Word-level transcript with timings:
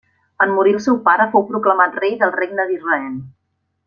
En 0.45 0.53
morir 0.59 0.71
el 0.77 0.81
seu 0.85 0.95
pare 1.09 1.27
fou 1.35 1.45
proclamat 1.51 1.99
rei 2.03 2.15
del 2.25 2.33
Regne 2.39 2.67
d'Israel. 2.71 3.13